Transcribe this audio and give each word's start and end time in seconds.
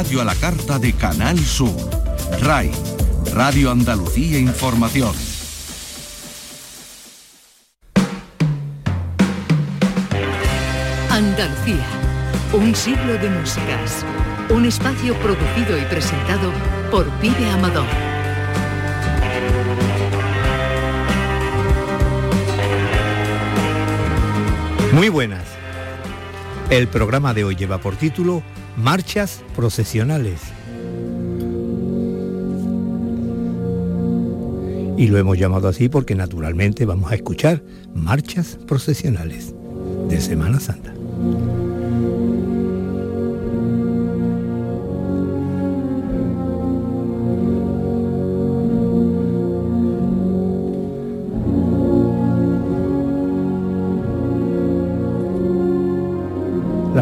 Radio 0.00 0.22
a 0.22 0.24
la 0.24 0.34
carta 0.34 0.78
de 0.78 0.94
Canal 0.94 1.38
Sur. 1.38 1.76
RAI. 2.40 2.70
Radio 3.34 3.70
Andalucía 3.70 4.38
Información. 4.38 5.12
Andalucía. 11.10 11.86
Un 12.54 12.74
siglo 12.74 13.12
de 13.18 13.28
músicas. 13.28 14.02
Un 14.48 14.64
espacio 14.64 15.14
producido 15.18 15.76
y 15.76 15.82
presentado 15.82 16.50
por 16.90 17.06
Pide 17.20 17.50
Amador. 17.50 17.84
Muy 24.94 25.10
buenas. 25.10 25.44
El 26.70 26.88
programa 26.88 27.34
de 27.34 27.44
hoy 27.44 27.54
lleva 27.54 27.76
por 27.76 27.96
título 27.96 28.42
Marchas 28.76 29.42
procesionales. 29.54 30.40
Y 34.96 35.06
lo 35.06 35.18
hemos 35.18 35.38
llamado 35.38 35.68
así 35.68 35.88
porque 35.88 36.14
naturalmente 36.14 36.84
vamos 36.84 37.10
a 37.10 37.14
escuchar 37.14 37.62
marchas 37.94 38.58
procesionales 38.66 39.54
de 40.08 40.20
Semana 40.20 40.60
Santa. 40.60 40.94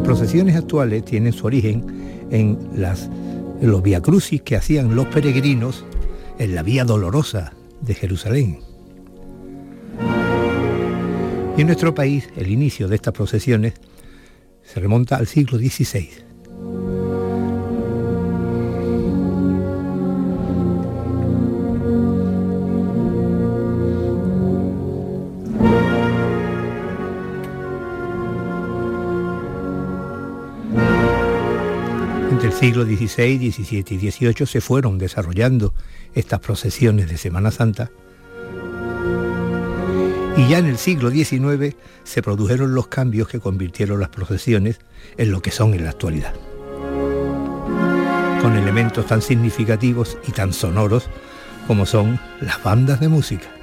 Procesiones 0.09 0.57
actuales 0.57 1.05
tienen 1.05 1.35
su 1.35 1.45
origen 1.45 1.85
en, 2.31 2.59
las, 2.75 3.11
los 3.61 3.83
viacrucis 3.83 4.41
que 4.41 4.57
hacían 4.57 4.97
los 4.97 5.07
peregrinos 5.09 5.85
en 6.39 6.55
la 6.55 6.63
Vía 6.63 6.87
Dolorosa 6.87 7.53
de 7.83 7.93
Jerusalén. 7.93 8.61
Y 11.59 11.61
en 11.61 11.67
nuestro 11.67 11.95
país 11.95 12.27
el 12.37 12.51
inicio 12.51 12.89
de 12.89 12.97
estas 12.97 13.13
procesiones 13.13 13.75
se 14.63 14.81
remonta 14.81 15.17
al 15.17 15.27
siglo 15.27 15.59
XVI. 15.59 16.28
Entre 32.61 32.71
el 32.71 32.75
siglo 32.75 33.09
XVI, 33.09 33.53
XVII 33.53 33.85
y 33.89 34.11
XVIII 34.11 34.47
se 34.47 34.61
fueron 34.61 34.99
desarrollando 34.99 35.75
estas 36.13 36.41
procesiones 36.41 37.09
de 37.09 37.17
Semana 37.17 37.53
Santa 37.53 37.93
y 40.37 40.49
ya 40.49 40.59
en 40.59 40.67
el 40.67 40.77
siglo 40.77 41.09
XIX 41.11 41.77
se 42.03 42.21
produjeron 42.21 42.75
los 42.75 42.89
cambios 42.89 43.29
que 43.29 43.39
convirtieron 43.39 44.01
las 44.01 44.09
procesiones 44.09 44.81
en 45.19 45.31
lo 45.31 45.41
que 45.41 45.53
son 45.53 45.73
en 45.75 45.85
la 45.85 45.91
actualidad. 45.91 46.35
Con 48.43 48.57
elementos 48.57 49.07
tan 49.07 49.23
significativos 49.23 50.19
y 50.27 50.33
tan 50.33 50.53
sonoros 50.53 51.09
como 51.69 51.87
son 51.87 52.19
las 52.41 52.61
bandas 52.65 52.99
de 52.99 53.07
música. 53.07 53.58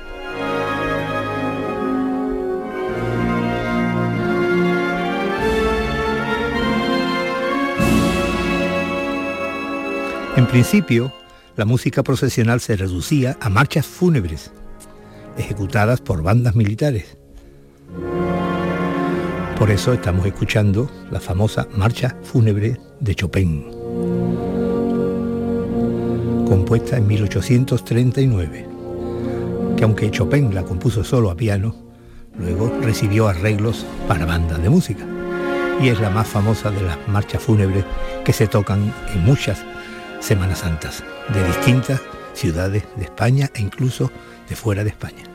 Principio, 10.55 11.11
la 11.57 11.65
música 11.65 12.01
procesional 12.01 12.61
se 12.61 12.77
reducía 12.77 13.35
a 13.41 13.49
marchas 13.49 13.85
fúnebres, 13.85 14.53
ejecutadas 15.37 15.99
por 15.99 16.23
bandas 16.23 16.55
militares. 16.55 17.17
Por 19.59 19.69
eso 19.69 19.91
estamos 19.91 20.25
escuchando 20.25 20.89
la 21.11 21.19
famosa 21.19 21.67
Marcha 21.75 22.15
Fúnebre 22.23 22.79
de 23.01 23.15
Chopin, 23.15 23.65
compuesta 26.47 26.95
en 26.95 27.07
1839, 27.07 28.65
que 29.75 29.83
aunque 29.83 30.09
Chopin 30.09 30.55
la 30.55 30.63
compuso 30.63 31.03
solo 31.03 31.31
a 31.31 31.35
piano, 31.35 31.75
luego 32.39 32.71
recibió 32.81 33.27
arreglos 33.27 33.85
para 34.07 34.25
bandas 34.25 34.63
de 34.63 34.69
música, 34.69 35.05
y 35.81 35.89
es 35.89 35.99
la 35.99 36.11
más 36.11 36.29
famosa 36.29 36.71
de 36.71 36.81
las 36.81 36.97
marchas 37.09 37.43
fúnebres 37.43 37.83
que 38.23 38.31
se 38.31 38.47
tocan 38.47 38.93
en 39.13 39.25
muchas 39.25 39.65
Semanas 40.19 40.59
Santas 40.59 41.03
de 41.33 41.43
distintas 41.47 42.01
ciudades 42.33 42.83
de 42.95 43.03
España 43.03 43.49
e 43.53 43.61
incluso 43.61 44.11
de 44.49 44.55
fuera 44.55 44.83
de 44.83 44.89
España. 44.89 45.34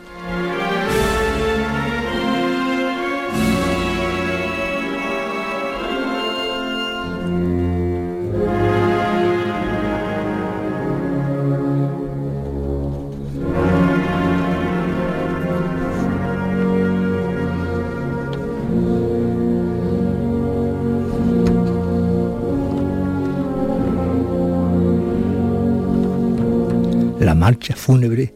Marcha 27.50 27.74
fúnebre 27.74 28.32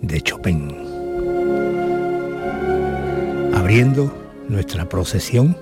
de 0.00 0.20
Chopin. 0.20 0.72
Abriendo 3.52 4.16
nuestra 4.48 4.88
procesión 4.88 5.56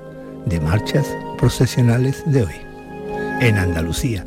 de 0.45 0.61
marchas 0.61 1.07
procesionales 1.39 2.23
de 2.27 2.43
hoy. 2.43 2.55
En 3.41 3.57
Andalucía, 3.57 4.27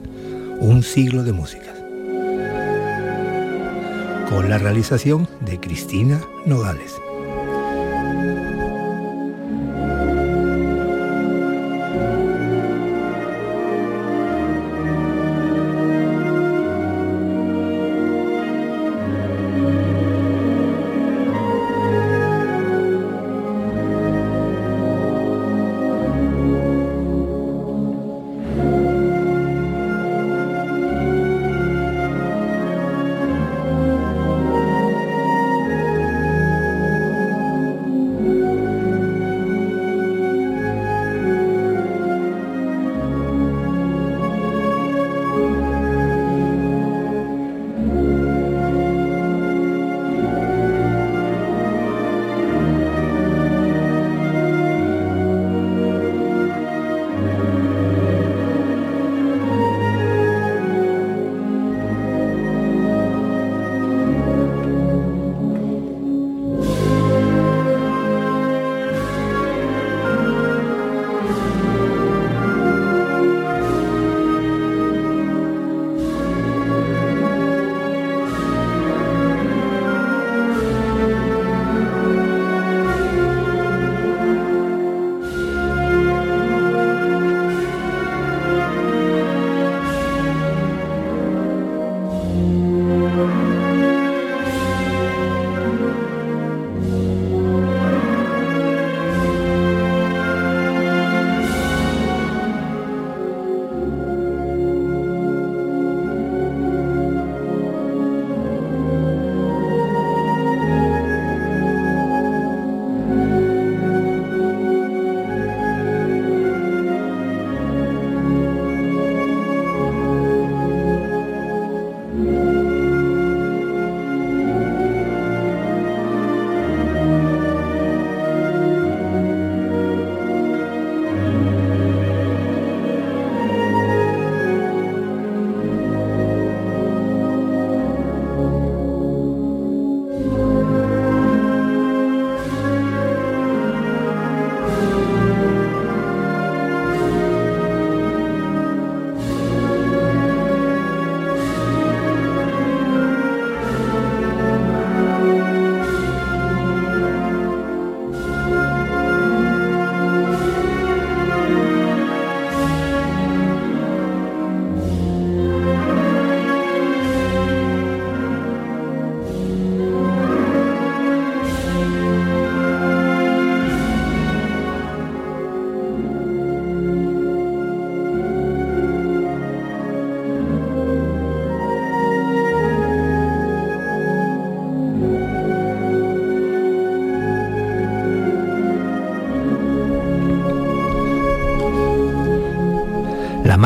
un 0.61 0.81
siglo 0.81 1.23
de 1.23 1.31
músicas. 1.31 1.77
Con 4.31 4.49
la 4.49 4.57
realización 4.57 5.29
de 5.41 5.59
Cristina 5.59 6.19
Nogales. 6.47 6.95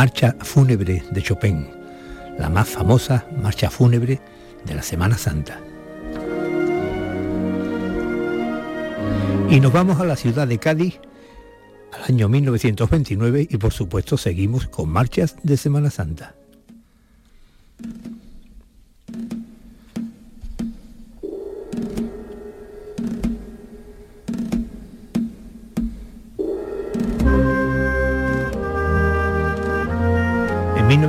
Marcha 0.04 0.36
fúnebre 0.42 1.02
de 1.12 1.24
Chopin, 1.24 1.66
la 2.38 2.50
más 2.50 2.68
famosa 2.68 3.26
marcha 3.42 3.70
fúnebre 3.70 4.20
de 4.66 4.76
la 4.76 4.82
Semana 4.82 5.18
Santa. 5.18 5.62
Y 9.50 9.62
nos 9.62 9.72
vamos 9.72 10.02
a 10.02 10.04
la 10.04 10.18
ciudad 10.18 10.46
de 10.46 10.58
Cádiz 10.58 11.00
al 11.94 12.14
año 12.14 12.28
1929 12.28 13.48
y 13.50 13.58
por 13.58 13.72
supuesto 13.72 14.18
seguimos 14.18 14.68
con 14.68 14.90
marchas 14.90 15.38
de 15.42 15.56
Semana 15.56 15.90
Santa. 15.90 16.36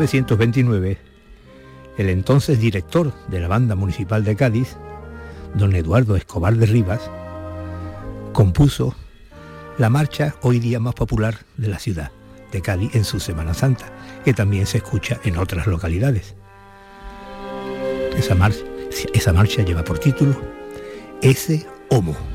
1929, 0.05 0.99
el 1.97 2.11
entonces 2.11 2.61
director 2.61 3.15
de 3.29 3.41
la 3.41 3.49
banda 3.49 3.75
municipal 3.75 4.23
de 4.23 4.37
Cádiz, 4.37 4.77
don 5.55 5.75
Eduardo 5.75 6.15
Escobar 6.15 6.55
de 6.57 6.67
Rivas, 6.67 7.11
compuso 8.35 8.95
la 9.79 9.89
marcha 9.89 10.35
hoy 10.43 10.59
día 10.59 10.79
más 10.79 10.95
popular 10.95 11.39
de 11.57 11.69
la 11.69 11.79
ciudad 11.79 12.13
de 12.53 12.61
Cádiz 12.61 12.95
en 12.95 13.05
su 13.05 13.19
Semana 13.19 13.55
Santa, 13.55 13.87
que 14.25 14.35
también 14.35 14.67
se 14.67 14.79
escucha 14.79 15.19
en 15.25 15.39
otras 15.39 15.67
localidades. 15.67 16.35
Esa 18.15 18.35
marcha, 18.35 18.61
esa 19.15 19.33
marcha 19.33 19.63
lleva 19.63 19.85
por 19.85 19.99
título 19.99 20.39
Ese 21.23 21.67
Homo. 21.89 22.34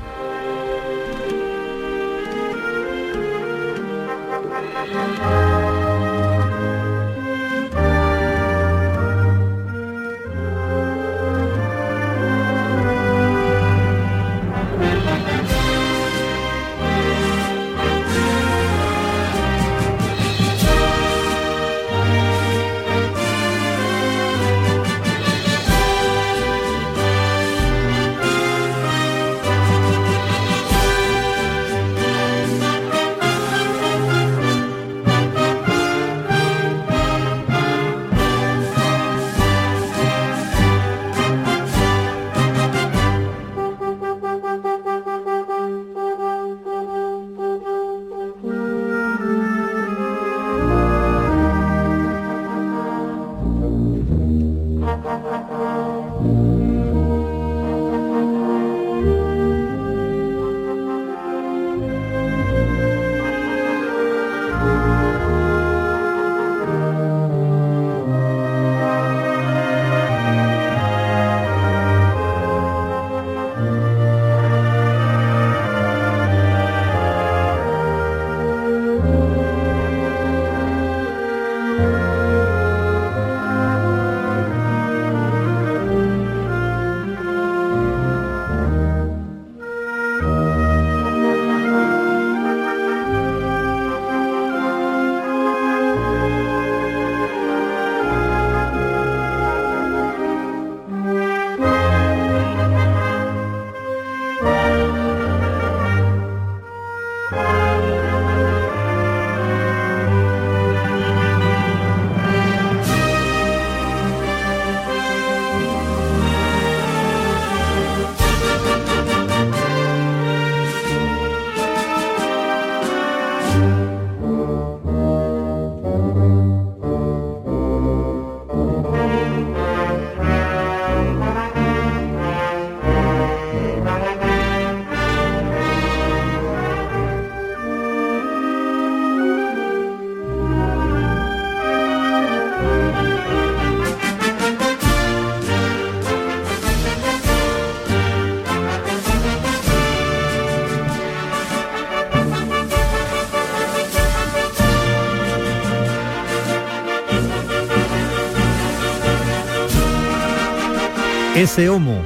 Ese 161.40 161.70
Homo, 161.70 162.04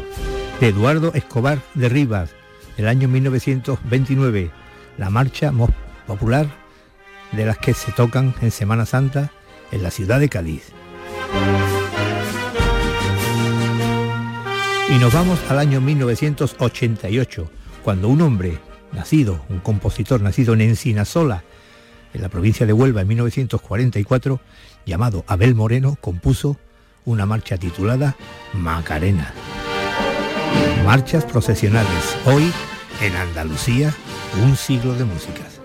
de 0.59 0.67
Eduardo 0.67 1.11
Escobar 1.15 1.59
de 1.73 1.89
Rivas, 1.89 2.29
del 2.77 2.87
año 2.87 3.07
1929, 3.07 4.51
la 4.99 5.09
marcha 5.09 5.51
más 5.51 5.71
popular 6.05 6.45
de 7.31 7.43
las 7.43 7.57
que 7.57 7.73
se 7.73 7.91
tocan 7.93 8.35
en 8.41 8.51
Semana 8.51 8.85
Santa 8.85 9.31
en 9.71 9.81
la 9.81 9.89
ciudad 9.89 10.19
de 10.19 10.29
Cádiz. 10.29 10.71
Y 14.91 14.99
nos 14.99 15.11
vamos 15.11 15.39
al 15.49 15.57
año 15.57 15.81
1988, 15.81 17.49
cuando 17.83 18.09
un 18.09 18.21
hombre 18.21 18.59
nacido, 18.91 19.43
un 19.49 19.61
compositor 19.61 20.21
nacido 20.21 20.53
en 20.53 20.61
Encinasola, 20.61 21.43
en 22.13 22.21
la 22.21 22.29
provincia 22.29 22.67
de 22.67 22.73
Huelva 22.73 23.01
en 23.01 23.07
1944, 23.07 24.39
llamado 24.85 25.25
Abel 25.25 25.55
Moreno, 25.55 25.97
compuso 25.99 26.59
una 27.05 27.25
marcha 27.25 27.57
titulada 27.57 28.15
Macarena. 28.53 29.33
Marchas 30.85 31.25
procesionales, 31.25 32.17
hoy 32.25 32.51
en 33.01 33.15
Andalucía, 33.15 33.93
un 34.43 34.55
siglo 34.55 34.93
de 34.95 35.05
músicas. 35.05 35.59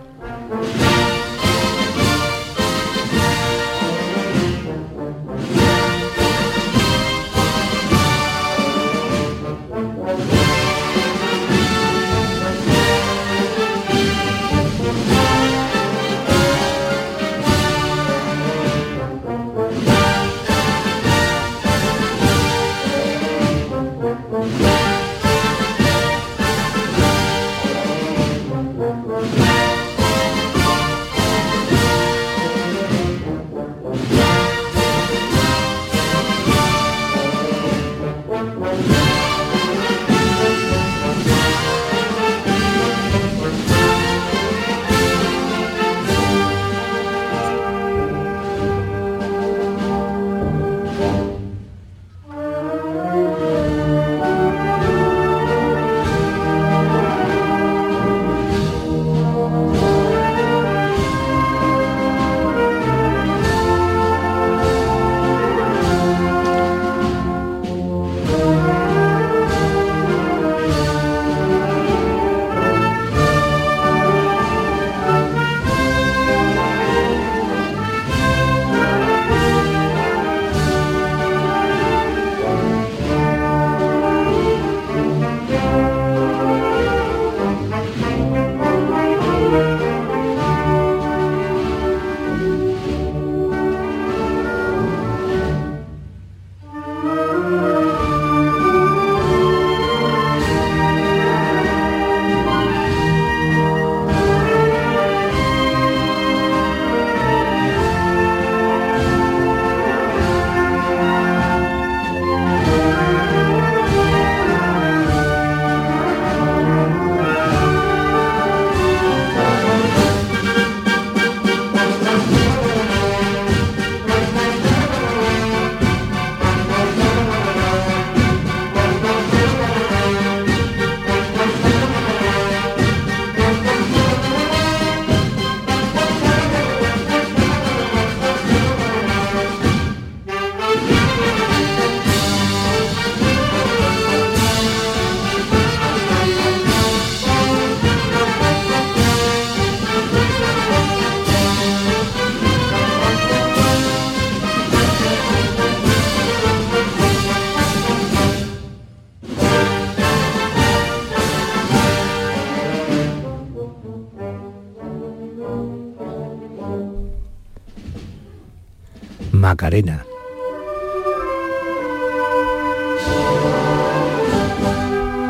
Macarena. 169.68 170.06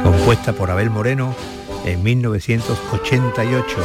Compuesta 0.05 0.53
por 0.53 0.71
Abel 0.71 0.91
Moreno 0.91 1.35
en 1.85 2.01
1988. 2.05 3.77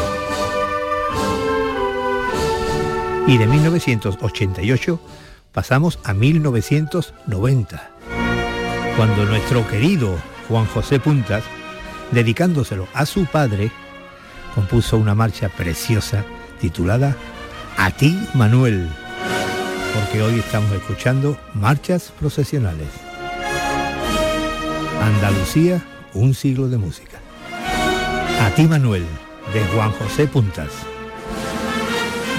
Y 3.26 3.38
de 3.40 3.48
1988 3.48 5.00
pasamos 5.54 5.98
a 6.04 6.14
1990, 6.14 7.90
cuando 8.96 9.26
nuestro 9.26 9.68
querido 9.68 10.16
Juan 10.50 10.68
José 10.68 11.00
Puntas, 11.00 11.44
dedicándoselo 12.12 12.88
a 12.94 13.08
su 13.08 13.26
padre, 13.26 13.72
compuso 14.54 14.98
una 14.98 15.16
marcha 15.16 15.50
preciosa 15.50 16.24
titulada 16.60 17.16
A 17.76 17.90
ti, 17.90 18.20
Manuel, 18.36 18.88
porque 19.94 20.22
hoy 20.22 20.40
estamos 20.40 20.72
escuchando 20.72 21.38
marchas 21.54 22.12
procesionales. 22.20 22.88
Andalucía, 25.02 25.84
un 26.14 26.34
siglo 26.34 26.68
de 26.68 26.78
música. 26.78 27.20
A 28.42 28.50
ti, 28.56 28.64
Manuel, 28.64 29.06
de 29.54 29.64
Juan 29.76 29.92
José 29.92 30.28
Puntas, 30.28 30.70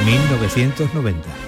1990. 0.05 1.44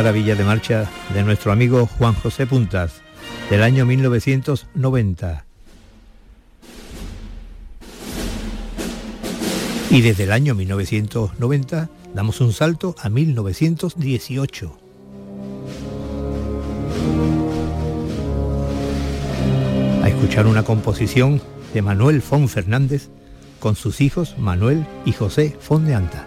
Maravilla 0.00 0.34
de 0.34 0.44
marcha 0.44 0.90
de 1.12 1.22
nuestro 1.22 1.52
amigo 1.52 1.84
Juan 1.84 2.14
José 2.14 2.46
Puntas, 2.46 3.02
del 3.50 3.62
año 3.62 3.84
1990. 3.84 5.44
Y 9.90 10.00
desde 10.00 10.24
el 10.24 10.32
año 10.32 10.54
1990 10.54 11.90
damos 12.14 12.40
un 12.40 12.54
salto 12.54 12.94
a 12.98 13.10
1918. 13.10 14.78
A 20.02 20.08
escuchar 20.08 20.46
una 20.46 20.62
composición 20.62 21.42
de 21.74 21.82
Manuel 21.82 22.22
Fon 22.22 22.48
Fernández 22.48 23.10
con 23.58 23.76
sus 23.76 24.00
hijos 24.00 24.38
Manuel 24.38 24.86
y 25.04 25.12
José 25.12 25.54
Fon 25.60 25.84
de 25.84 25.94
Anta. 25.94 26.24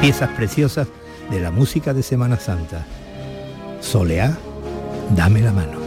Piezas 0.00 0.30
preciosas 0.30 0.88
de 1.30 1.40
la 1.40 1.50
música 1.50 1.94
de 1.94 2.02
Semana 2.02 2.38
Santa. 2.38 2.86
Soleá, 3.80 4.36
dame 5.16 5.40
la 5.40 5.52
mano. 5.52 5.83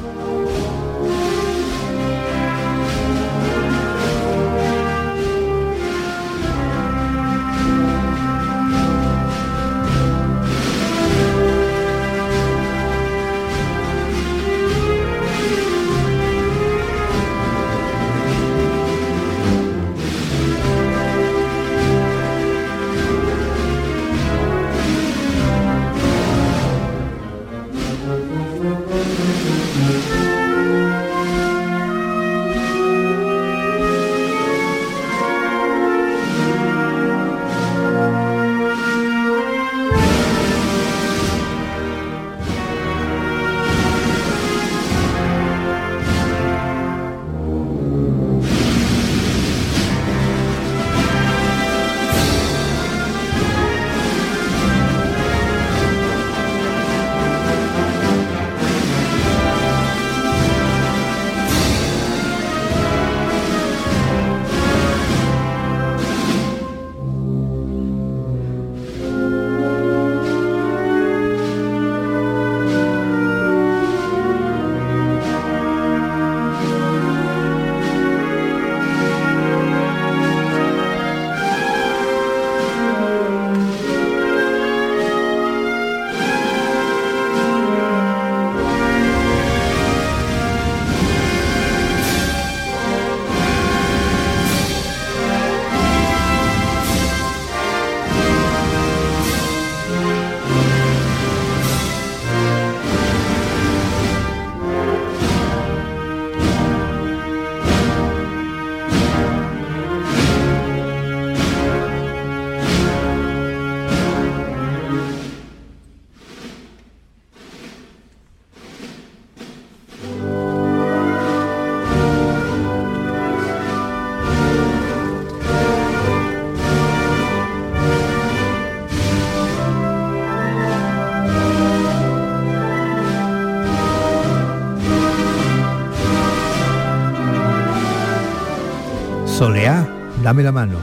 Dame 140.28 140.44
la 140.44 140.52
mano, 140.52 140.78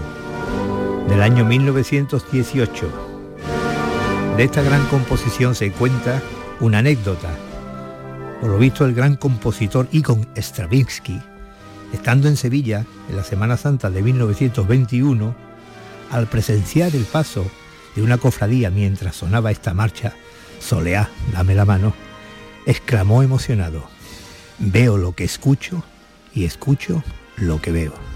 del 1.07 1.20
año 1.20 1.44
1918. 1.44 2.88
De 4.38 4.42
esta 4.42 4.62
gran 4.62 4.87
composición 4.87 5.54
se 5.54 5.70
cuenta 5.70 6.22
una 6.61 6.78
anécdota. 6.78 7.28
Por 8.40 8.48
lo 8.48 8.57
visto, 8.57 8.87
el 8.87 8.94
gran 8.94 9.16
compositor 9.16 9.87
Igor 9.92 10.20
Stravinsky, 10.35 11.20
estando 11.92 12.26
en 12.28 12.38
Sevilla 12.38 12.87
en 13.11 13.16
la 13.16 13.22
Semana 13.22 13.59
Santa 13.59 13.90
de 13.90 14.00
1921, 14.00 15.35
al 16.11 16.26
presenciar 16.26 16.96
el 16.96 17.04
paso 17.04 17.44
de 17.94 18.02
una 18.02 18.16
cofradía 18.16 18.70
mientras 18.70 19.16
sonaba 19.16 19.50
esta 19.50 19.74
marcha, 19.74 20.14
Soleá, 20.59 21.11
dame 21.35 21.54
la 21.54 21.66
mano, 21.66 21.92
exclamó 22.64 23.22
emocionado, 23.22 23.90
veo 24.59 24.96
lo 24.96 25.12
que 25.12 25.24
escucho 25.24 25.85
y 26.35 26.46
escucho 26.46 27.04
lo 27.37 27.61
que 27.61 27.72
veo. 27.72 28.13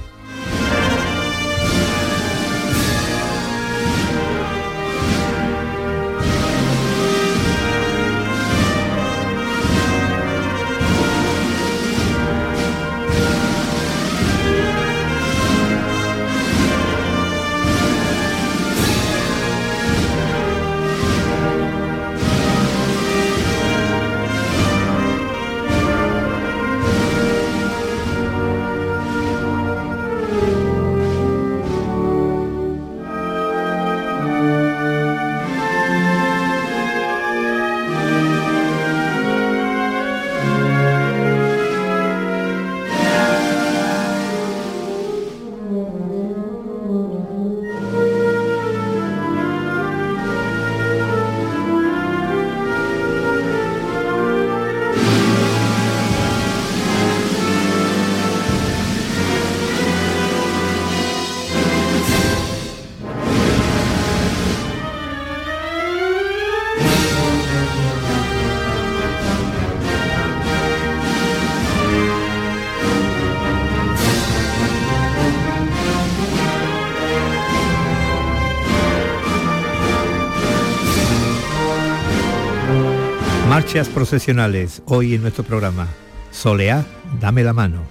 Marchas 83.69 83.91
procesionales 83.91 84.81
hoy 84.87 85.15
en 85.15 85.21
nuestro 85.21 85.45
programa. 85.45 85.89
Soleá, 86.31 86.87
dame 87.21 87.45
la 87.45 87.53
mano, 87.53 87.83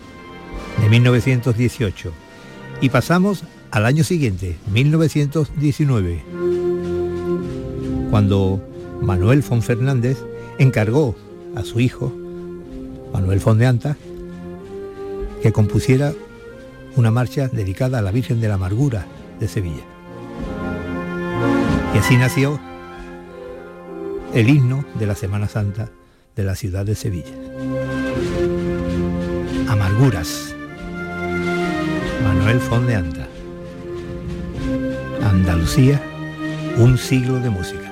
de 0.81 0.89
1918. 0.89 2.11
Y 2.81 2.89
pasamos 2.89 3.43
al 3.69 3.85
año 3.85 4.03
siguiente, 4.03 4.57
1919, 4.71 6.23
cuando 8.09 8.59
Manuel 9.03 9.43
von 9.47 9.61
Fernández 9.61 10.17
encargó 10.57 11.15
a 11.55 11.61
su 11.61 11.79
hijo, 11.79 12.11
Manuel 13.13 13.37
von 13.37 13.59
de 13.59 13.67
Anta, 13.67 13.97
que 15.43 15.51
compusiera 15.51 16.11
una 16.95 17.11
marcha 17.11 17.49
dedicada 17.49 17.99
a 17.99 18.01
la 18.01 18.09
Virgen 18.09 18.41
de 18.41 18.47
la 18.47 18.55
Amargura 18.55 19.05
de 19.39 19.47
Sevilla. 19.47 19.83
Y 21.93 21.99
así 21.99 22.17
nació 22.17 22.59
el 24.33 24.49
himno 24.49 24.85
de 24.95 25.07
la 25.07 25.15
Semana 25.15 25.47
Santa 25.47 25.89
de 26.35 26.43
la 26.43 26.55
ciudad 26.55 26.85
de 26.85 26.95
Sevilla. 26.95 27.33
Amarguras. 29.67 30.55
Manuel 32.23 32.59
Fonde 32.59 32.95
Anda. 32.95 33.27
Andalucía, 35.23 36.01
un 36.77 36.97
siglo 36.97 37.39
de 37.39 37.49
música. 37.49 37.86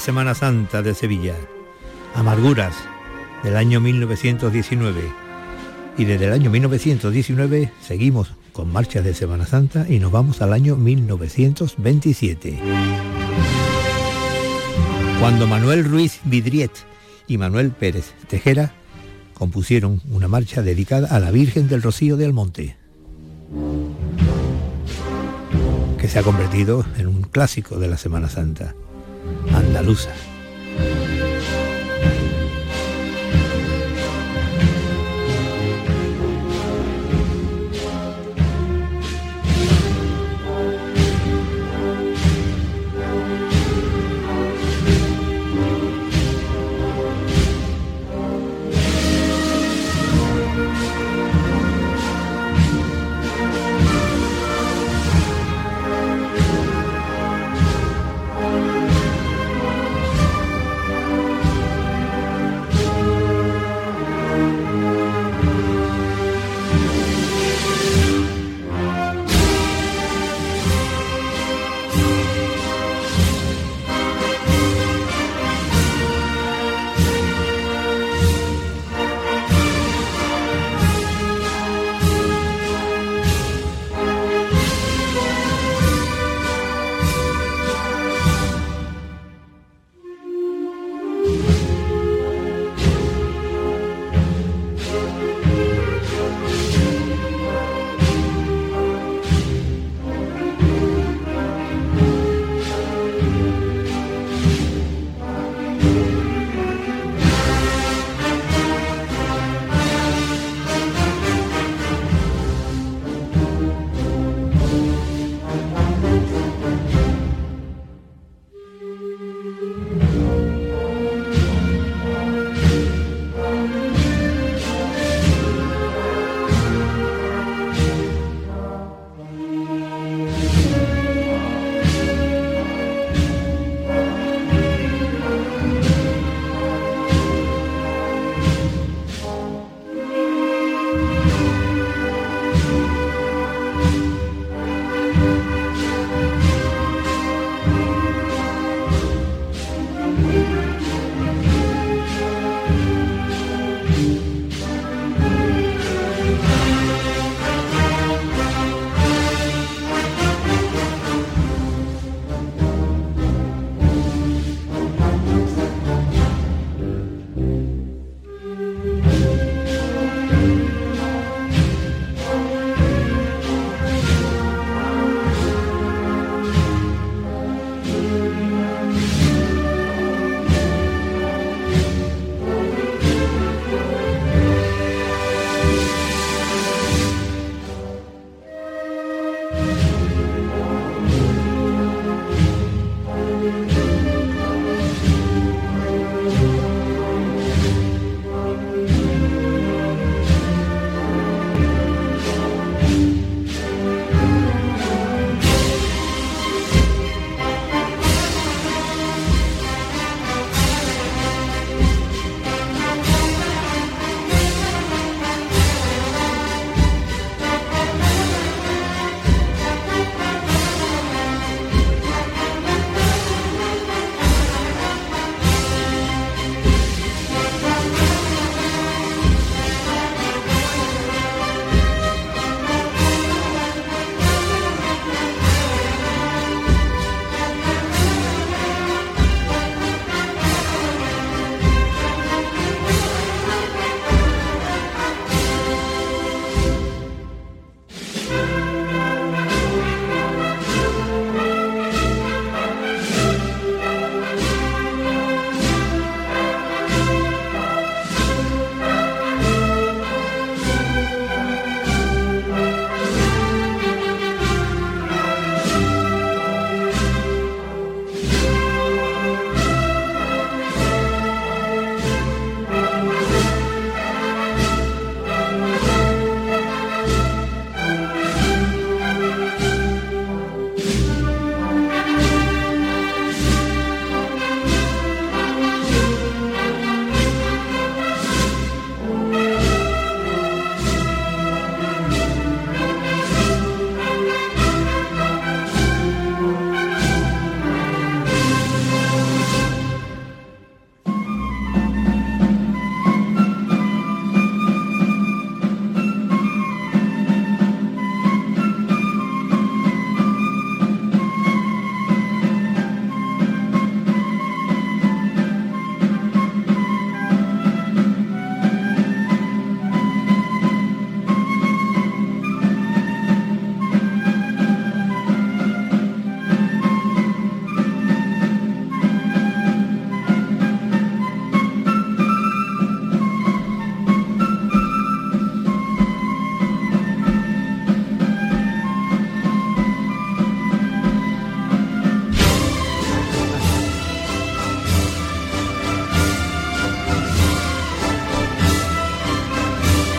Semana 0.00 0.34
Santa 0.34 0.80
de 0.80 0.94
Sevilla, 0.94 1.34
Amarguras, 2.14 2.74
del 3.44 3.54
año 3.54 3.82
1919. 3.82 5.02
Y 5.98 6.06
desde 6.06 6.24
el 6.24 6.32
año 6.32 6.50
1919 6.50 7.70
seguimos 7.82 8.32
con 8.54 8.72
marchas 8.72 9.04
de 9.04 9.12
Semana 9.12 9.44
Santa 9.44 9.84
y 9.86 9.98
nos 9.98 10.10
vamos 10.10 10.40
al 10.40 10.54
año 10.54 10.74
1927. 10.76 12.58
Cuando 15.20 15.46
Manuel 15.46 15.84
Ruiz 15.84 16.20
Vidriet 16.24 16.72
y 17.26 17.36
Manuel 17.36 17.70
Pérez 17.70 18.14
Tejera 18.26 18.72
compusieron 19.34 20.00
una 20.10 20.28
marcha 20.28 20.62
dedicada 20.62 21.14
a 21.14 21.20
la 21.20 21.30
Virgen 21.30 21.68
del 21.68 21.82
Rocío 21.82 22.16
de 22.16 22.24
Almonte, 22.24 22.76
que 25.98 26.08
se 26.08 26.18
ha 26.18 26.22
convertido 26.22 26.86
en 26.96 27.06
un 27.06 27.20
clásico 27.20 27.78
de 27.78 27.88
la 27.88 27.98
Semana 27.98 28.30
Santa 28.30 28.74
andaluza. 29.54 30.12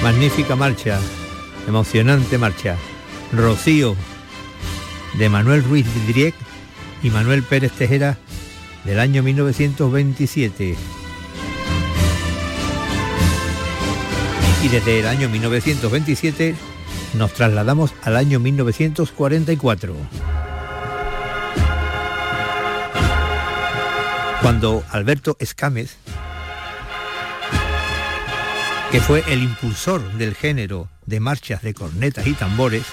Magnífica 0.03 0.55
marcha, 0.55 0.99
emocionante 1.67 2.39
marcha. 2.39 2.75
Rocío, 3.31 3.95
de 5.19 5.29
Manuel 5.29 5.63
Ruiz 5.63 5.85
Diriec 6.07 6.33
y 7.03 7.11
Manuel 7.11 7.43
Pérez 7.43 7.71
Tejera, 7.71 8.17
del 8.83 8.99
año 8.99 9.21
1927. 9.21 10.75
Y 14.63 14.67
desde 14.67 14.99
el 14.99 15.07
año 15.07 15.29
1927 15.29 16.55
nos 17.13 17.33
trasladamos 17.33 17.93
al 18.01 18.17
año 18.17 18.39
1944. 18.39 19.95
Cuando 24.41 24.83
Alberto 24.89 25.37
Escames, 25.39 25.97
que 28.91 28.99
fue 28.99 29.23
el 29.27 29.41
impulsor 29.41 30.01
del 30.13 30.35
género 30.35 30.89
de 31.05 31.21
marchas 31.21 31.61
de 31.61 31.73
cornetas 31.73 32.27
y 32.27 32.33
tambores, 32.33 32.83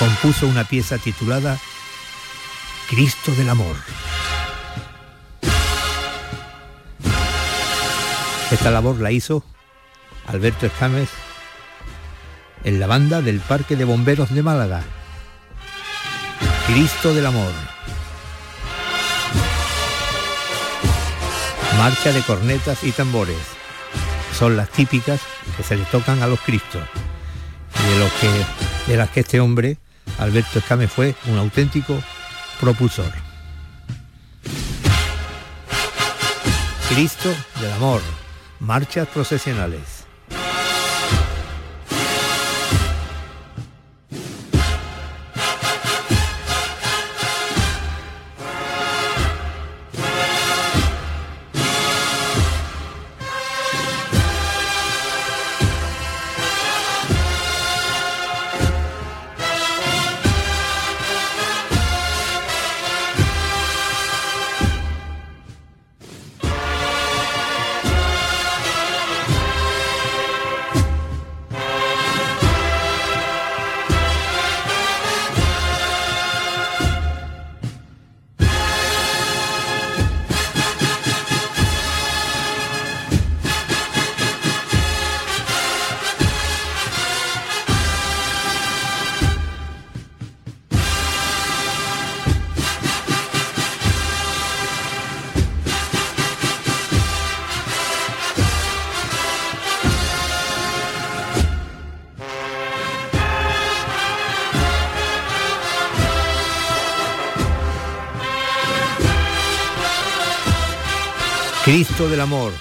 compuso 0.00 0.48
una 0.48 0.64
pieza 0.64 0.98
titulada 0.98 1.56
Cristo 2.90 3.32
del 3.36 3.48
Amor. 3.48 3.76
Esta 8.50 8.72
labor 8.72 9.00
la 9.00 9.12
hizo 9.12 9.44
Alberto 10.26 10.66
Escames 10.66 11.10
en 12.64 12.80
la 12.80 12.88
banda 12.88 13.22
del 13.22 13.38
Parque 13.38 13.76
de 13.76 13.84
Bomberos 13.84 14.34
de 14.34 14.42
Málaga. 14.42 14.82
Cristo 16.66 17.14
del 17.14 17.26
Amor. 17.26 17.52
Marcha 21.78 22.12
de 22.12 22.22
cornetas 22.22 22.82
y 22.82 22.90
tambores. 22.90 23.53
Son 24.38 24.56
las 24.56 24.68
típicas 24.70 25.20
que 25.56 25.62
se 25.62 25.76
le 25.76 25.84
tocan 25.84 26.22
a 26.22 26.26
los 26.26 26.40
Cristos. 26.40 26.82
De, 27.86 27.98
los 27.98 28.12
que, 28.14 28.90
de 28.90 28.96
las 28.96 29.10
que 29.10 29.20
este 29.20 29.40
hombre, 29.40 29.78
Alberto 30.18 30.58
Escame, 30.58 30.88
fue 30.88 31.14
un 31.26 31.38
auténtico 31.38 32.02
propulsor. 32.60 33.12
Cristo 36.88 37.32
del 37.60 37.72
Amor. 37.72 38.00
Marchas 38.60 39.06
procesionales. 39.08 39.93
Del 112.08 112.20
Amor. 112.20 112.52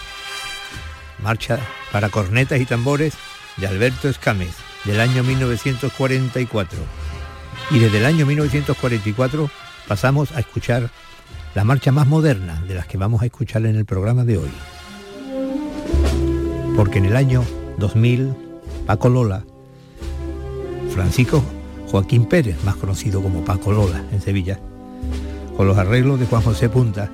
Marcha 1.21 1.59
para 1.91 2.09
cornetas 2.09 2.61
y 2.61 2.65
tambores 2.65 3.13
de 3.57 3.67
Alberto 3.67 4.07
Escames, 4.07 4.55
del 4.85 4.99
año 4.99 5.23
1944. 5.23 6.79
Y 7.71 7.79
desde 7.79 7.97
el 7.97 8.05
año 8.05 8.25
1944 8.25 9.49
pasamos 9.87 10.31
a 10.31 10.39
escuchar 10.39 10.89
la 11.55 11.63
marcha 11.63 11.91
más 11.91 12.07
moderna 12.07 12.63
de 12.67 12.75
las 12.75 12.87
que 12.87 12.97
vamos 12.97 13.21
a 13.21 13.25
escuchar 13.25 13.65
en 13.65 13.75
el 13.75 13.85
programa 13.85 14.23
de 14.23 14.37
hoy. 14.37 14.51
Porque 16.77 16.99
en 16.99 17.05
el 17.05 17.15
año 17.15 17.43
2000, 17.79 18.33
Paco 18.85 19.09
Lola, 19.09 19.43
Francisco 20.93 21.43
Joaquín 21.91 22.25
Pérez, 22.25 22.63
más 22.63 22.75
conocido 22.77 23.21
como 23.21 23.43
Paco 23.43 23.71
Lola 23.71 24.03
en 24.11 24.21
Sevilla, 24.21 24.59
con 25.57 25.67
los 25.67 25.77
arreglos 25.77 26.19
de 26.19 26.27
Juan 26.27 26.41
José 26.41 26.69
Punta, 26.69 27.11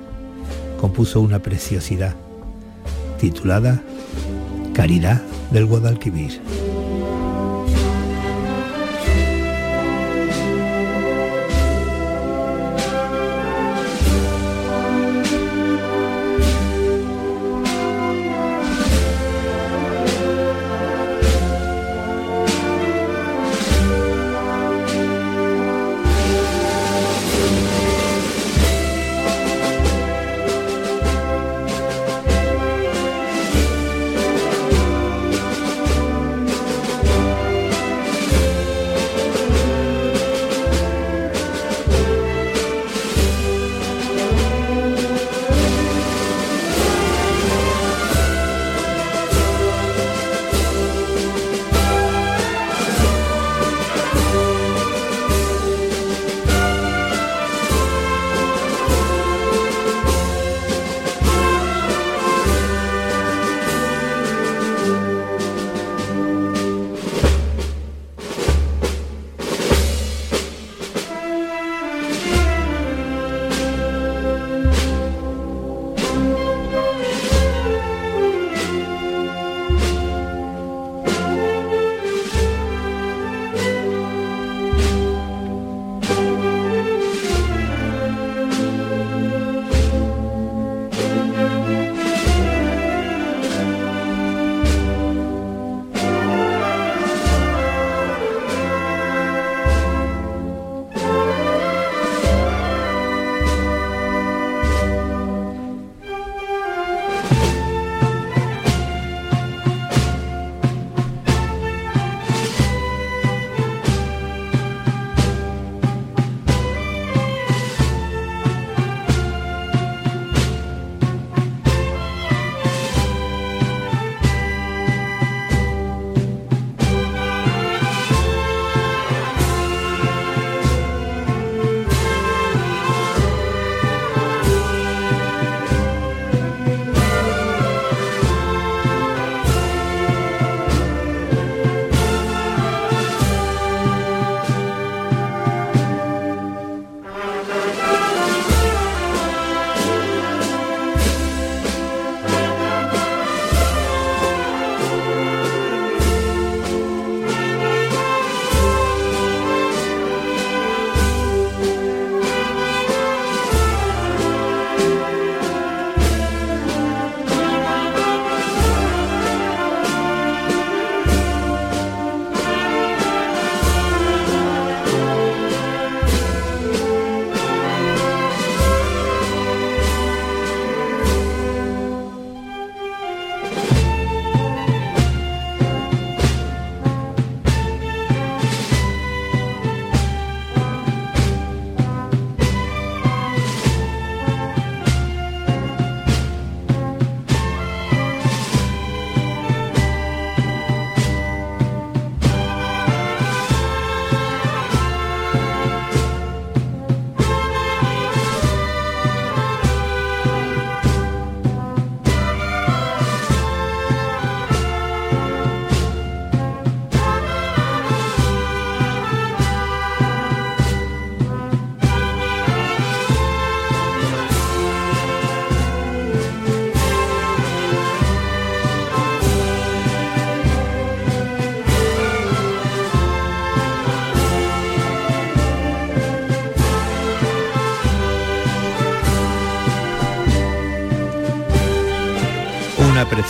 compuso 0.80 1.20
una 1.20 1.40
preciosidad 1.40 2.14
titulada 3.20 3.82
Caridad 4.72 5.20
del 5.50 5.66
Guadalquivir. 5.66 6.40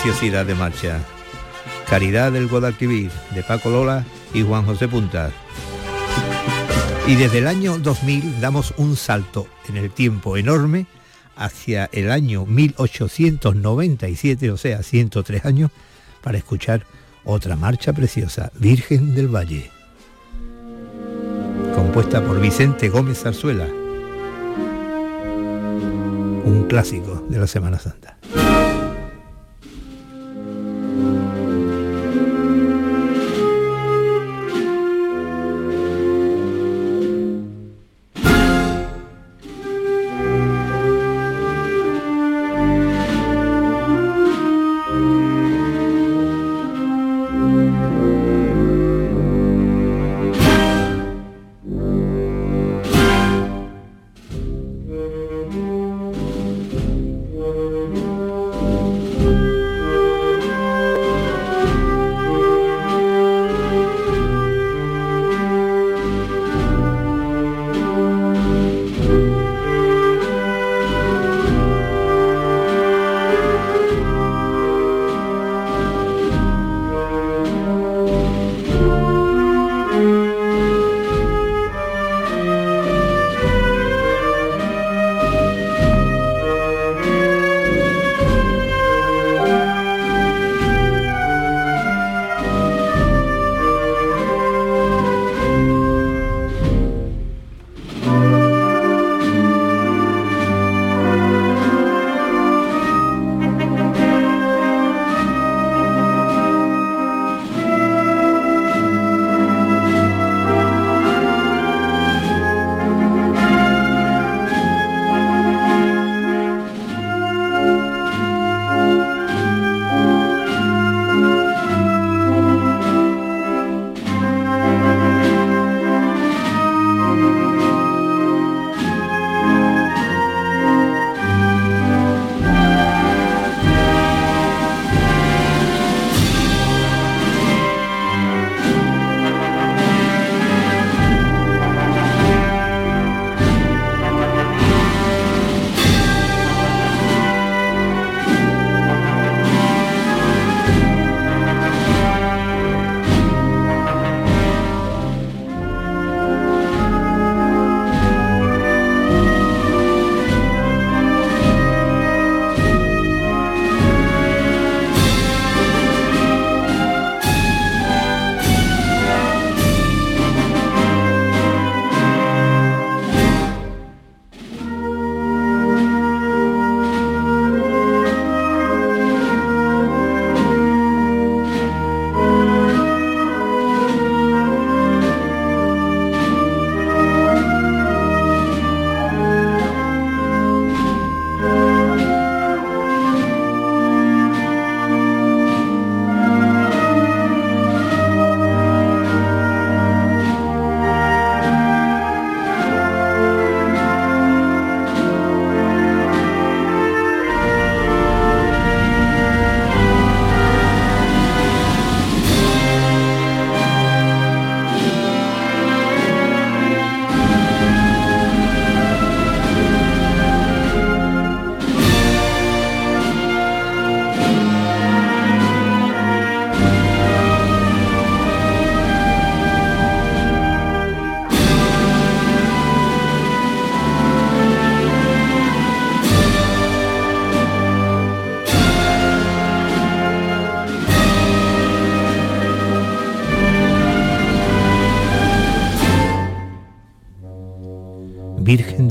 Preciosidad 0.02 0.46
de 0.46 0.54
marcha. 0.54 0.98
Caridad 1.86 2.32
del 2.32 2.48
Guadalquivir, 2.48 3.10
de 3.34 3.42
Paco 3.42 3.68
Lola 3.68 4.06
y 4.32 4.40
Juan 4.40 4.64
José 4.64 4.88
Punta. 4.88 5.30
Y 7.06 7.16
desde 7.16 7.36
el 7.38 7.46
año 7.46 7.76
2000 7.76 8.40
damos 8.40 8.72
un 8.78 8.96
salto 8.96 9.46
en 9.68 9.76
el 9.76 9.90
tiempo 9.90 10.38
enorme 10.38 10.86
hacia 11.36 11.90
el 11.92 12.10
año 12.10 12.46
1897, 12.46 14.50
o 14.50 14.56
sea, 14.56 14.82
103 14.82 15.44
años, 15.44 15.70
para 16.22 16.38
escuchar 16.38 16.86
otra 17.22 17.56
marcha 17.56 17.92
preciosa, 17.92 18.50
Virgen 18.54 19.14
del 19.14 19.28
Valle, 19.28 19.70
compuesta 21.74 22.24
por 22.24 22.40
Vicente 22.40 22.88
Gómez 22.88 23.18
Zarzuela, 23.18 23.66
un 26.44 26.64
clásico 26.70 27.26
de 27.28 27.38
la 27.38 27.46
Semana 27.46 27.78
Santa. 27.78 28.16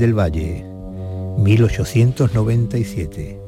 Del 0.00 0.18
Valle, 0.18 0.64
1897. 1.36 3.40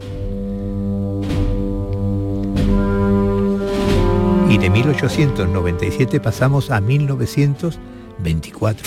Y 4.51 4.59
de 4.59 4.71
1897 4.71 6.21
pasamos 6.21 6.71
a 6.71 6.83
1924, 6.83 8.87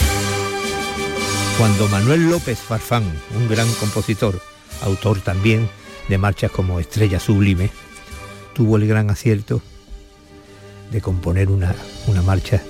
cuando 1.58 1.88
Manuel 1.88 2.30
López 2.30 2.60
Farfán, 2.60 3.04
un 3.36 3.50
gran 3.50 3.68
compositor, 3.74 4.40
autor 4.84 5.22
también 5.22 5.68
de 6.08 6.20
marchas 6.20 6.52
como 6.52 6.80
Estrella 6.80 7.20
Sublime, 7.20 7.72
tuvo 8.54 8.78
el 8.78 8.86
gran 8.88 9.10
acierto 9.10 9.64
de 10.92 11.02
componer 11.02 11.50
una, 11.50 11.74
una 12.06 12.22
marcha 12.22 12.62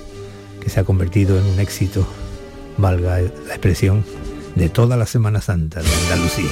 que 0.62 0.70
se 0.70 0.80
ha 0.80 0.84
convertido 0.84 1.38
en 1.38 1.44
un 1.44 1.60
éxito, 1.60 2.06
valga 2.78 3.20
la 3.20 3.52
expresión, 3.52 4.02
de 4.56 4.68
toda 4.68 4.96
la 4.96 5.06
Semana 5.06 5.40
Santa 5.40 5.80
de 5.80 5.94
Andalucía. 6.04 6.50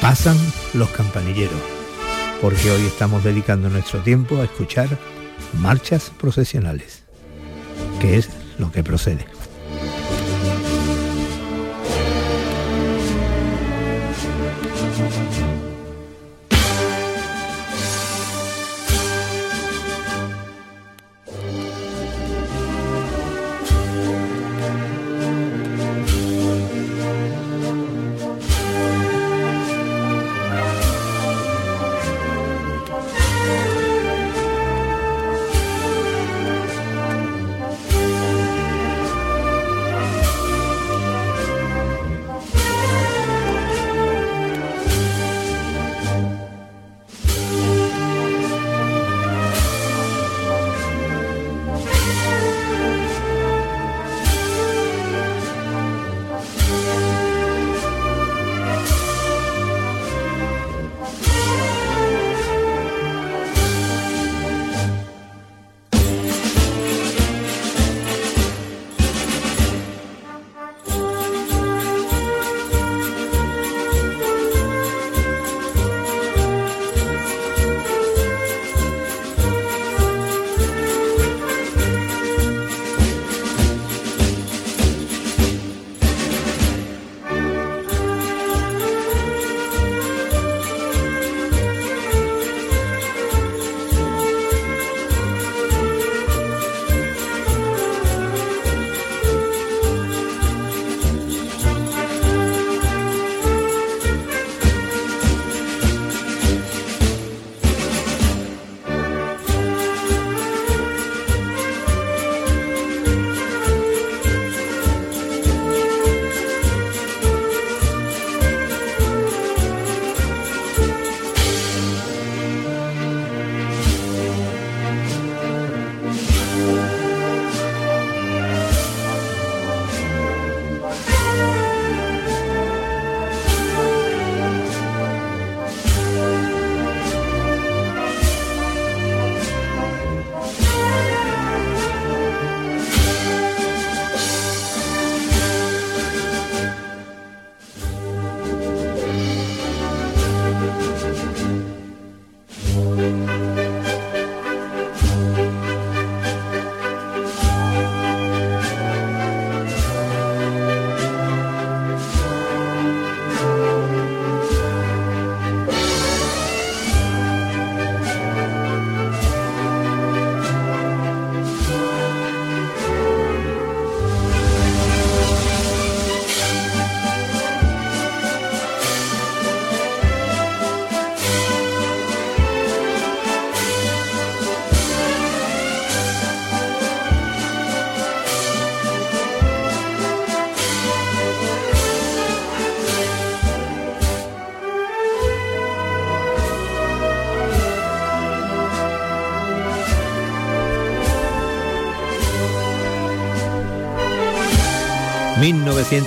Pasan 0.00 0.36
los 0.74 0.88
campanilleros, 0.90 1.60
porque 2.40 2.70
hoy 2.70 2.82
estamos 2.86 3.24
dedicando 3.24 3.68
nuestro 3.68 4.00
tiempo 4.00 4.36
a 4.36 4.44
escuchar 4.44 4.88
marchas 5.58 6.12
procesionales, 6.20 7.02
que 8.00 8.18
es 8.18 8.28
lo 8.58 8.70
que 8.70 8.84
procede. 8.84 9.39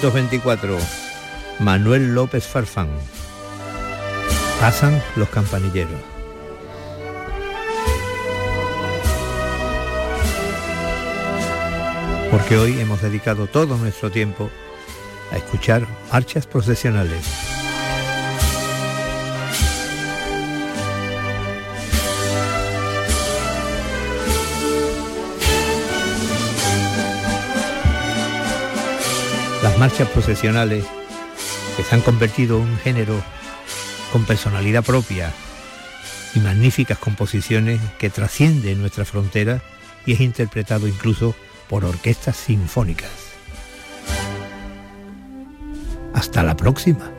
1924. 0.04 0.78
Manuel 1.60 2.14
López 2.14 2.46
Farfán. 2.46 2.90
Pasan 4.60 5.02
los 5.16 5.30
campanilleros. 5.30 6.02
Porque 12.30 12.58
hoy 12.58 12.80
hemos 12.82 13.02
dedicado 13.02 13.48
todo 13.48 13.78
nuestro 13.78 14.12
tiempo 14.12 14.50
a 15.32 15.38
escuchar 15.38 15.88
marchas 16.12 16.48
procesionales. 16.48 17.53
Marchas 29.84 30.08
procesionales 30.08 30.86
que 31.76 31.84
se 31.84 31.94
han 31.94 32.00
convertido 32.00 32.56
en 32.56 32.70
un 32.70 32.78
género 32.78 33.22
con 34.14 34.24
personalidad 34.24 34.82
propia 34.82 35.34
y 36.34 36.40
magníficas 36.40 36.98
composiciones 36.98 37.82
que 38.00 38.10
trascienden 38.10 38.80
nuestra 38.80 39.04
frontera 39.04 39.62
y 40.06 40.14
es 40.14 40.22
interpretado 40.22 40.88
incluso 40.88 41.36
por 41.68 41.84
orquestas 41.84 42.38
sinfónicas. 42.38 43.12
Hasta 46.14 46.44
la 46.44 46.56
próxima. 46.56 47.13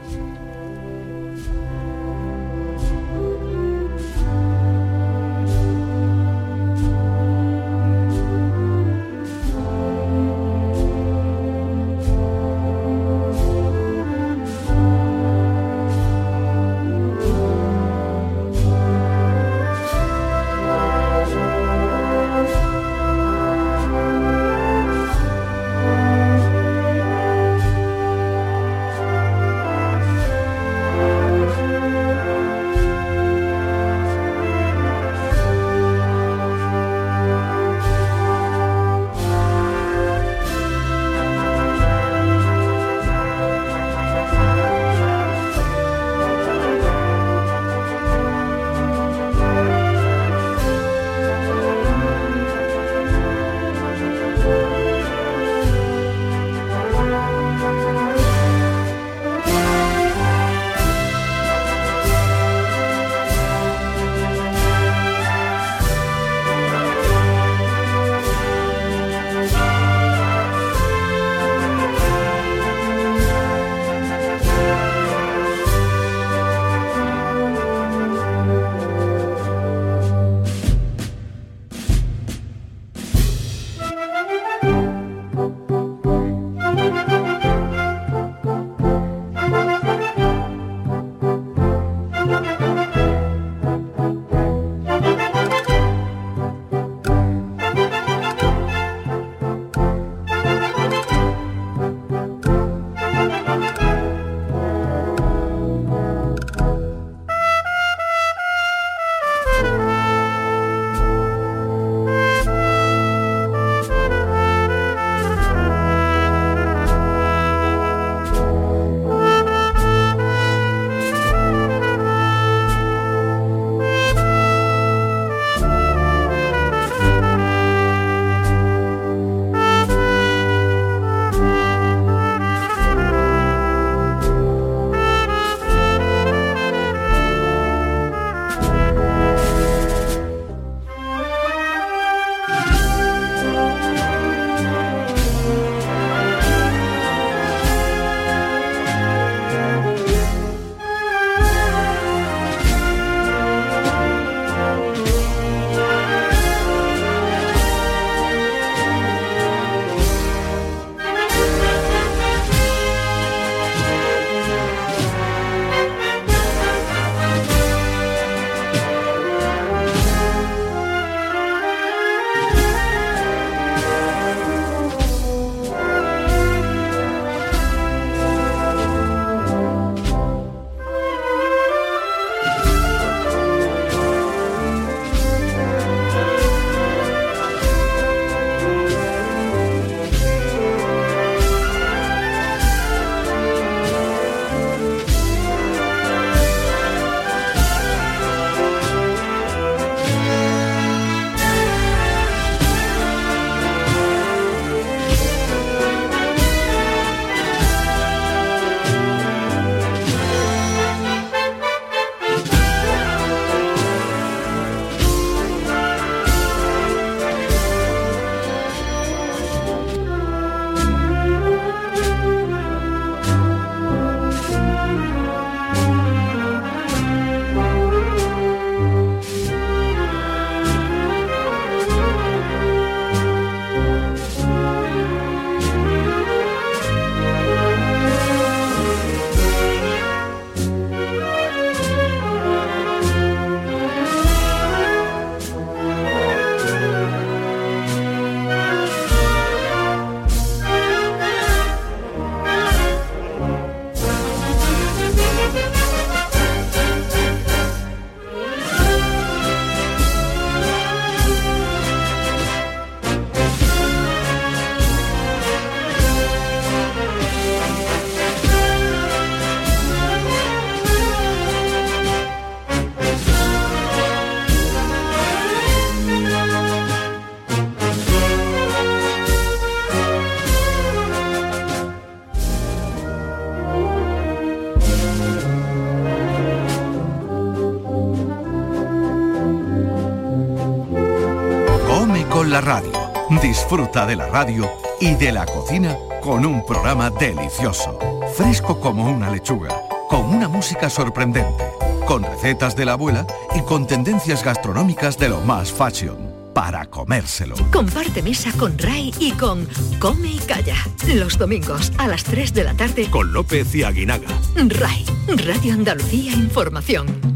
De 293.94 294.16
la 294.16 294.26
radio 294.26 294.68
y 295.00 295.14
de 295.14 295.30
la 295.30 295.46
cocina 295.46 295.96
con 296.20 296.44
un 296.44 296.66
programa 296.66 297.10
delicioso, 297.10 297.96
fresco 298.36 298.80
como 298.80 299.08
una 299.08 299.30
lechuga, 299.30 299.70
con 300.10 300.34
una 300.34 300.48
música 300.48 300.90
sorprendente, 300.90 301.64
con 302.04 302.24
recetas 302.24 302.74
de 302.74 302.86
la 302.86 302.94
abuela 302.94 303.24
y 303.54 303.60
con 303.60 303.86
tendencias 303.86 304.42
gastronómicas 304.42 305.16
de 305.16 305.28
lo 305.28 305.40
más 305.42 305.72
fashion 305.72 306.16
para 306.52 306.86
comérselo. 306.86 307.54
Comparte 307.72 308.20
mesa 308.20 308.50
con 308.58 308.76
Ray 308.76 309.14
y 309.20 309.30
con 309.30 309.66
Come 310.00 310.32
y 310.32 310.38
Calla. 310.38 310.76
Los 311.14 311.38
domingos 311.38 311.92
a 311.96 312.08
las 312.08 312.24
3 312.24 312.52
de 312.52 312.64
la 312.64 312.74
tarde 312.74 313.08
con 313.08 313.32
López 313.32 313.72
y 313.76 313.84
Aguinaga. 313.84 314.28
Ray, 314.56 315.06
Radio 315.46 315.72
Andalucía 315.72 316.32
Información. 316.32 317.33